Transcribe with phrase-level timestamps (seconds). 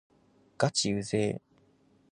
[0.57, 1.57] がちうぜぇ